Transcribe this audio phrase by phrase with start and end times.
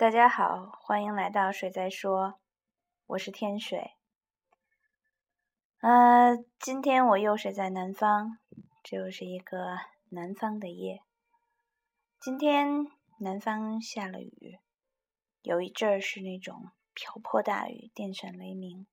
[0.00, 2.40] 大家好，欢迎来到水在说，
[3.06, 3.90] 我是天水。
[5.82, 8.38] 呃，今天我又是在南方，
[8.82, 9.76] 这又是一个
[10.08, 11.02] 南方的夜。
[12.18, 12.86] 今天
[13.18, 14.58] 南方下了雨，
[15.42, 18.86] 有一阵儿是那种瓢泼大雨，电闪雷鸣。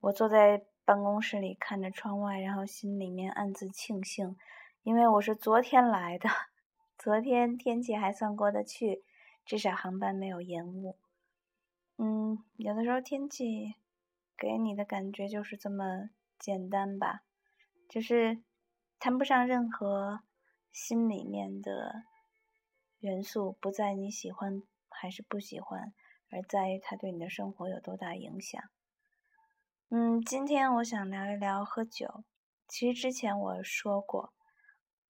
[0.00, 4.36] 我坐在办公室里看着窗外，然后心里面暗自庆幸，
[4.82, 6.28] 因为我是昨天来的，
[6.98, 9.04] 昨天天气还算过得去。
[9.44, 10.96] 至少航班没有延误。
[11.98, 13.74] 嗯，有的时候天气
[14.36, 17.22] 给你的感觉就是这么简单吧，
[17.88, 18.42] 就是
[18.98, 20.20] 谈不上任何
[20.72, 22.04] 心里面的
[22.98, 25.92] 元素，不在你喜欢还是不喜欢，
[26.30, 28.60] 而在于它对你的生活有多大影响。
[29.90, 32.24] 嗯，今天我想聊一聊喝酒。
[32.66, 34.32] 其实之前我说过，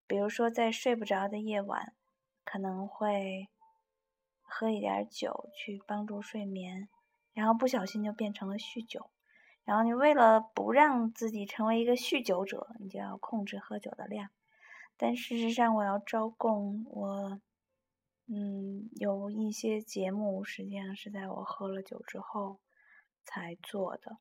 [0.07, 1.93] 比如说在睡不着的夜晚，
[2.43, 3.47] 可能会。
[4.53, 6.89] 喝一点酒去帮助睡眠，
[7.31, 9.09] 然后不小心就变成了酗酒。
[9.63, 14.29] 然后你为了不让自己成为一个酗酒者，你就要控制喝酒的量。
[14.97, 17.39] 但事实上，我要招供，我
[18.27, 22.59] 嗯有一些节目实际上是在我喝了酒之后
[23.23, 24.17] 才做的。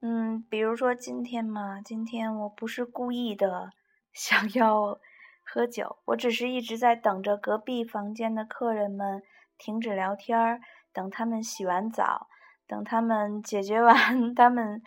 [0.00, 3.72] 嗯，比如说今天嘛，今天我不是故意的
[4.14, 4.98] 想要。
[5.48, 9.22] 喝酒，我只是一直在等着隔壁房间的客人们
[9.56, 10.60] 停止聊天儿，
[10.92, 12.26] 等他们洗完澡，
[12.66, 14.82] 等他们解决完 他们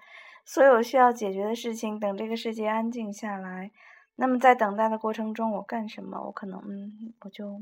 [0.46, 3.72] 所有需要解决的事情，等这个世界安静下来。
[4.16, 6.22] 那么在等待的过程中，我干什么？
[6.26, 7.62] 我可能，嗯，我就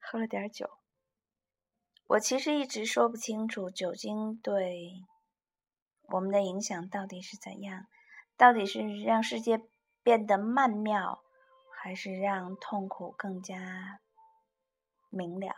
[0.00, 0.70] 喝了点酒。
[2.06, 5.02] 我其实一直说不清楚酒精对
[6.10, 7.86] 我们的影响到底是怎样，
[8.36, 9.60] 到底是让世界
[10.04, 11.22] 变得曼妙。
[11.86, 14.00] 还是让痛苦更加
[15.08, 15.54] 明了。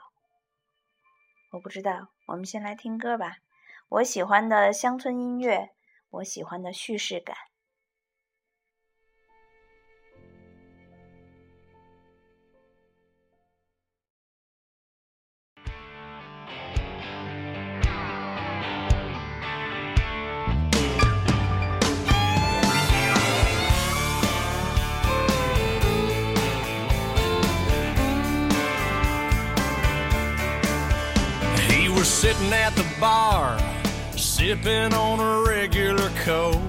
[1.53, 3.39] 我不知道，我们先来听歌吧。
[3.89, 5.71] 我喜欢的乡村音乐，
[6.11, 7.35] 我喜欢的叙事感。
[32.29, 33.59] Sitting at the bar,
[34.15, 36.61] sipping on a regular Coke.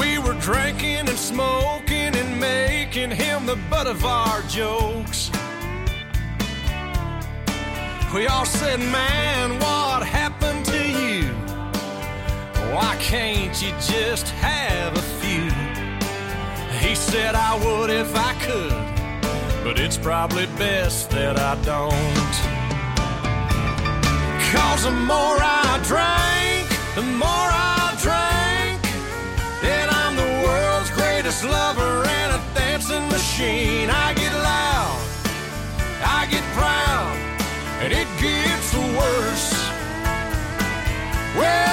[0.00, 5.30] We were drinking and smoking and making him the butt of our jokes.
[8.12, 11.28] We all said, Man, what happened to you?
[12.74, 15.50] Why can't you just have a few?
[16.80, 18.81] He said, I would if I could
[19.64, 22.34] but it's probably best that I don't.
[24.52, 28.82] Cause the more I drink, the more I drink,
[29.62, 33.88] then I'm the world's greatest lover and a dancing machine.
[33.88, 35.00] I get loud,
[36.04, 37.16] I get proud,
[37.82, 39.52] and it gets worse.
[41.36, 41.71] Well,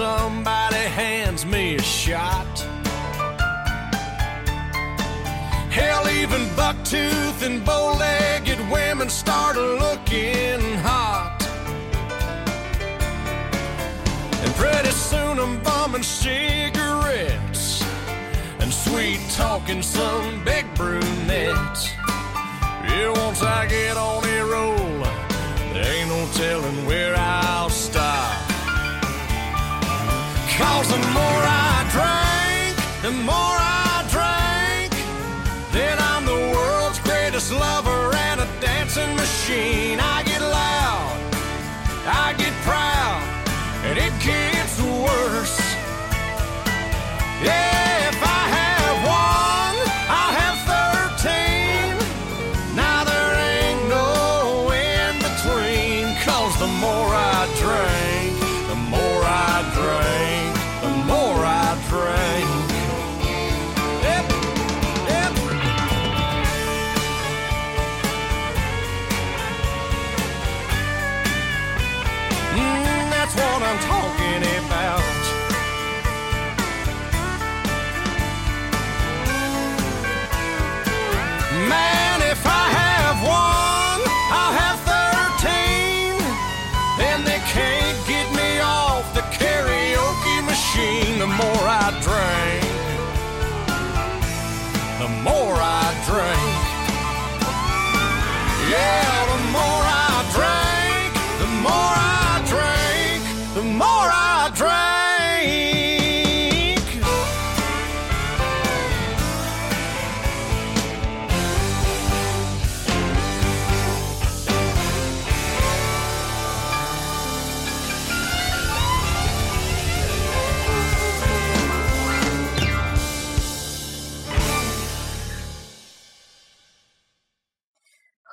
[0.00, 2.54] somebody hands me a shot.
[5.78, 11.38] Hell, even bucktooth and bow-legged women start looking hot.
[14.42, 17.84] And pretty soon I'm bumming cigarettes
[18.60, 21.82] and sweet talking some big brunettes.
[22.88, 25.02] Yeah, once I get on a roll,
[25.74, 28.49] there ain't no telling where I'll stop.
[30.60, 31.42] Cause the more
[31.72, 33.58] I drink, the more
[33.88, 34.92] I drink,
[35.72, 39.98] then I'm the world's greatest lover and a dancing machine.
[40.00, 41.16] I get loud,
[42.04, 43.22] I get proud,
[43.86, 45.58] and it gets worse.
[47.42, 47.79] Yeah,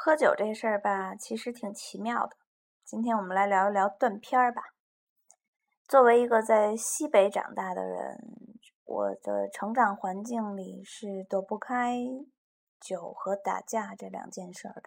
[0.08, 2.38] 喝酒这事儿吧，其实挺奇妙的。
[2.86, 4.62] 今天我们来聊一聊断片儿吧。
[5.86, 8.18] 作为一个在西北长大的人，
[8.86, 11.98] 我的成长环境里是躲不开
[12.80, 14.84] 酒和打架这两件事儿的。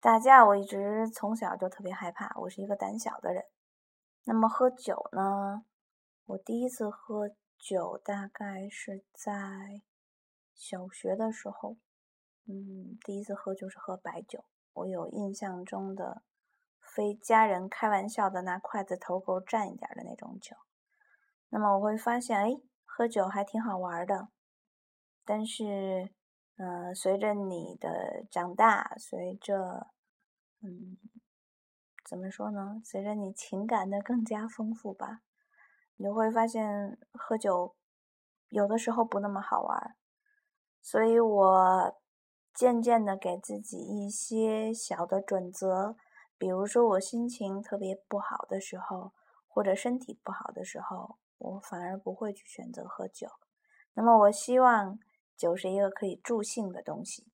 [0.00, 3.44] 打架我一直从小就特别害怕，我是一个胆小的人。
[4.24, 5.64] 那么喝酒呢？
[6.24, 9.82] 我第一次喝酒大概是在
[10.52, 11.76] 小学的时候。
[12.48, 16.22] 嗯，第一次喝就是喝白酒，我有印象中的，
[16.80, 20.56] 非家人开玩笑的拿筷子头够蘸一点的那种酒。
[21.48, 24.28] 那么我会发现，哎，喝酒还挺好玩的。
[25.24, 26.12] 但是，
[26.56, 29.88] 嗯，随着你的长大，随着，
[30.60, 30.96] 嗯，
[32.08, 32.80] 怎么说呢？
[32.84, 35.22] 随着你情感的更加丰富吧，
[35.96, 37.74] 你就会发现喝酒
[38.50, 39.96] 有的时候不那么好玩。
[40.80, 42.00] 所以我。
[42.56, 45.94] 渐渐的给自己一些小的准则，
[46.38, 49.12] 比如说我心情特别不好的时候，
[49.46, 53.28] 或者身体不好的时候，我反而不会去选择喝酒。
[53.92, 54.98] 那么我希望
[55.36, 57.26] 酒是一个可以助兴的东西，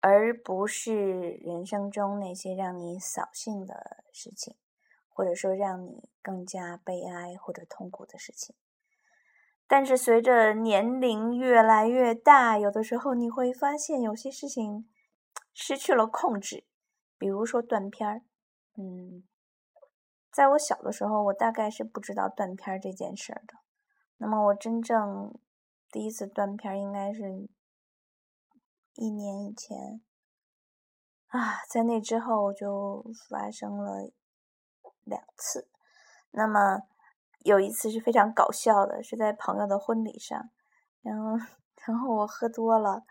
[0.00, 4.56] 而不是人生中那些让你扫兴的事情，
[5.10, 8.56] 或者说让你更加悲哀或者痛苦的事情。
[9.70, 14.88] 但是随着年龄越来越大，有的时候你会发现有些事情
[15.52, 16.64] 失去了控制，
[17.18, 18.22] 比如说断片儿。
[18.76, 19.24] 嗯，
[20.32, 23.58] 在我小的时候，我大概是不知道断片儿这件事儿的。
[24.16, 25.38] 那么我真正
[25.90, 27.50] 第一次断片儿，应该是
[28.94, 30.00] 一年以前
[31.26, 34.10] 啊，在那之后就发生了
[35.04, 35.68] 两次。
[36.30, 36.84] 那么。
[37.44, 40.50] 有一次是非常搞笑的，是在朋友的婚礼上，
[41.02, 41.38] 然后，
[41.86, 43.04] 然后我喝多了。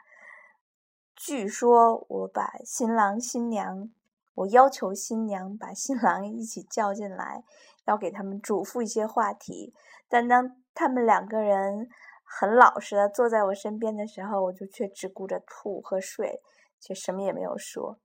[1.16, 3.90] 据说我把新郎新娘，
[4.36, 7.44] 我要求新娘把新郎一起叫进来，
[7.86, 9.74] 要给他们嘱咐一些话题。
[10.08, 11.90] 但当他们两个人
[12.24, 16.42] 很老实的坐在我身边的时候，我就却只顾着吐和睡，
[16.80, 17.98] 却什么也没有说。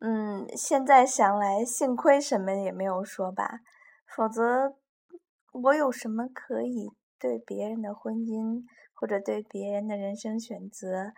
[0.00, 3.60] 嗯，现在想来，幸亏什么也没有说吧。
[4.12, 4.76] 否则，
[5.52, 11.12] 我有什么可以对别人的婚姻或者对别人的人生选择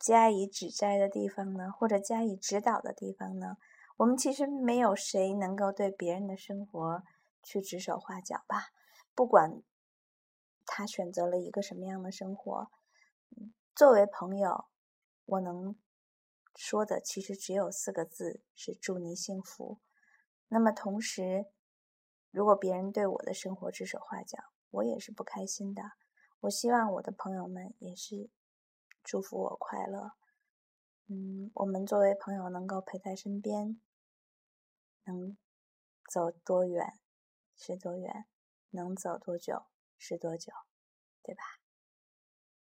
[0.00, 1.70] 加以指摘的地方呢？
[1.70, 3.58] 或者加以指导的地方呢？
[3.98, 7.02] 我们其实没有谁能够对别人的生活
[7.42, 8.68] 去指手画脚吧。
[9.14, 9.62] 不管
[10.64, 12.70] 他选择了一个什么样的生活，
[13.74, 14.64] 作为朋友，
[15.26, 15.76] 我能
[16.54, 19.78] 说的其实只有四个字：是祝你幸福。
[20.48, 21.44] 那么同时。
[22.36, 24.36] 如果别人对我的生活指手画脚，
[24.68, 25.92] 我也是不开心的。
[26.40, 28.28] 我希望我的朋友们也是
[29.02, 30.12] 祝福我快乐。
[31.06, 33.80] 嗯，我们作为朋友能够陪在身边，
[35.04, 35.38] 能
[36.12, 37.00] 走多远
[37.56, 38.26] 是多远，
[38.68, 39.64] 能走多久
[39.96, 40.52] 是多久，
[41.22, 41.42] 对吧？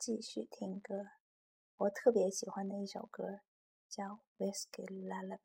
[0.00, 1.11] 继续听歌，
[1.77, 3.43] 我特别喜欢的一首歌
[3.89, 4.05] 叫
[4.37, 5.37] 《Whiskey Lullaby》。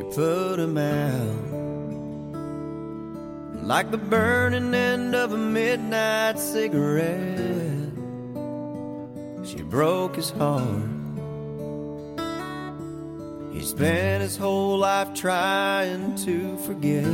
[0.00, 1.52] Put him out
[3.62, 7.38] like the burning end of a midnight cigarette.
[9.44, 10.90] She broke his heart.
[13.52, 17.06] He spent his whole life trying to forget.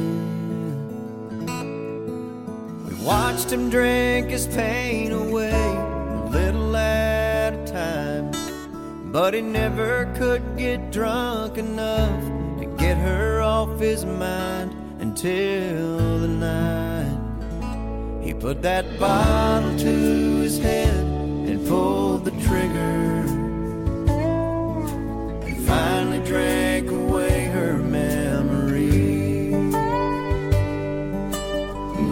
[2.86, 9.12] We watched him drink his pain away, a little at a time.
[9.12, 12.37] But he never could get drunk enough
[12.88, 17.20] get her off his mind until the night
[18.24, 19.94] he put that bottle to
[20.40, 21.04] his head
[21.50, 23.26] and pulled the trigger
[25.46, 29.50] and finally drank away her memory.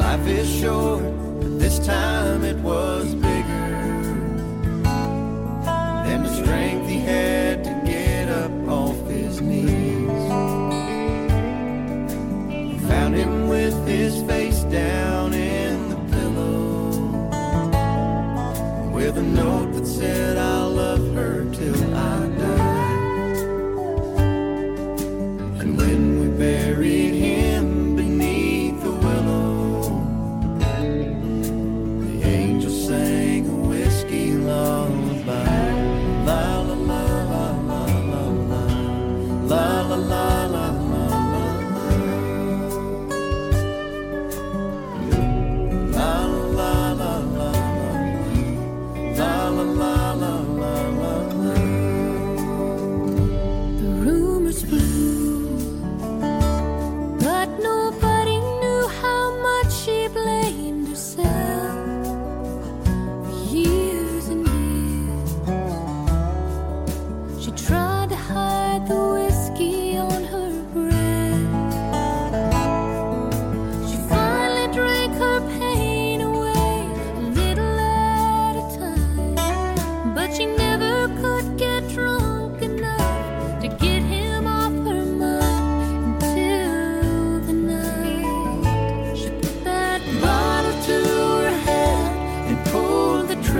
[0.04, 1.04] Life is short,
[1.40, 3.05] but this time it was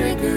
[0.07, 0.36] 巡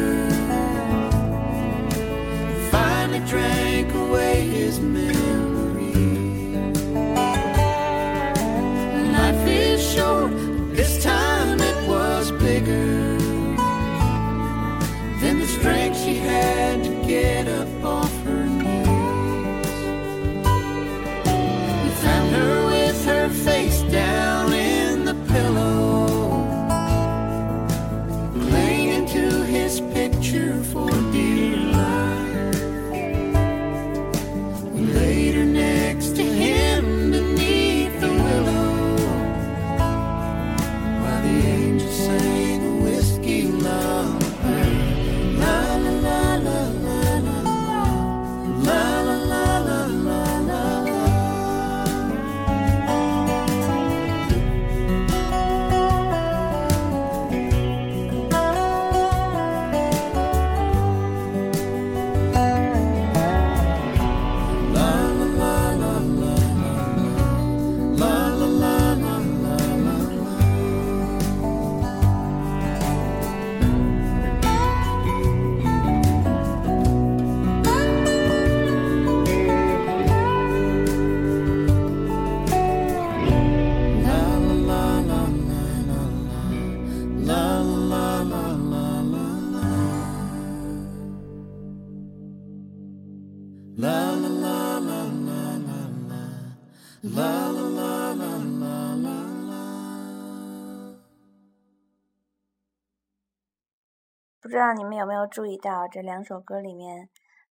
[104.59, 107.09] 不知道你们有没有注意到这两首歌里面，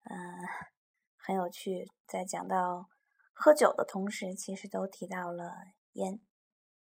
[0.10, 0.46] 嗯、
[1.16, 2.90] 很有趣，在讲到
[3.32, 5.54] 喝酒的同时，其实都提到了
[5.94, 6.20] 烟，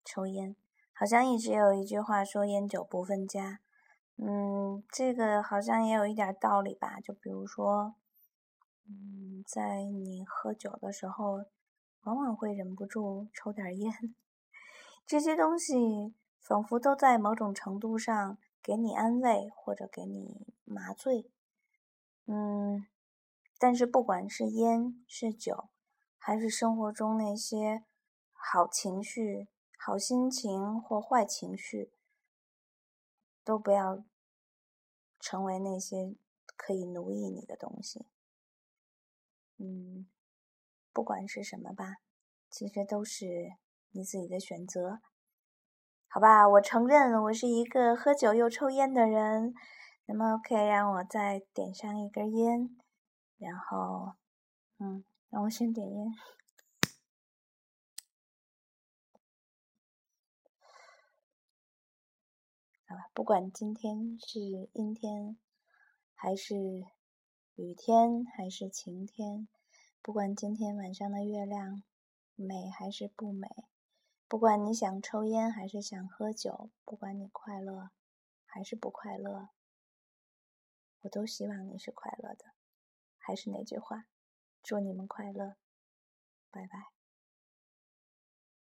[0.03, 0.57] 抽烟，
[0.91, 3.61] 好像一直有一句话说“烟酒不分家”，
[4.19, 6.99] 嗯，这个好像也有一点道理吧。
[6.99, 7.95] 就比如说，
[8.89, 11.45] 嗯，在你喝酒的时候，
[12.01, 13.93] 往往会忍不住抽点烟，
[15.07, 21.31] 这些东西仿佛都在某种程度上给你安慰或者给你麻醉。
[22.25, 22.85] 嗯，
[23.57, 25.69] 但是不管是烟是酒，
[26.17, 27.83] 还是生活中那些
[28.31, 29.47] 好情绪、
[29.77, 31.91] 好心情或坏情绪，
[33.43, 34.03] 都不要
[35.19, 36.15] 成为那些
[36.55, 38.05] 可以奴役你的东西。
[39.57, 40.07] 嗯，
[40.93, 41.97] 不管是什么吧，
[42.49, 43.55] 其实都是
[43.91, 45.01] 你自己的选择。
[46.11, 49.53] 好吧，我承认我是一个喝酒又抽烟的人。
[50.07, 52.75] 那么可以让我再点上一根烟，
[53.37, 54.13] 然后，
[54.79, 56.11] 嗯，让我先点烟。
[62.87, 64.39] 好吧，不管今天是
[64.73, 65.37] 阴天，
[66.15, 66.55] 还是
[67.53, 69.47] 雨天，还是晴天，
[70.01, 71.83] 不管今天晚上的月亮
[72.33, 73.47] 美还是不美，
[74.29, 77.89] 不管你想抽烟还是想喝酒，不管你快乐
[78.45, 79.49] 还是不快乐，
[81.01, 82.45] 我都希望你是快乐的。
[83.17, 84.05] 还是那句话，
[84.61, 85.55] 祝你们快乐，
[86.51, 86.98] 拜拜。